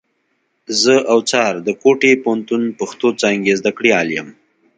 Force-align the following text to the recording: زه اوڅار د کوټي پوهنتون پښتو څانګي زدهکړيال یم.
زه 0.81 0.93
اوڅار 1.13 1.53
د 1.67 1.69
کوټي 1.81 2.11
پوهنتون 2.23 2.63
پښتو 2.79 3.07
څانګي 3.21 3.53
زدهکړيال 3.59 4.07
یم. 4.17 4.27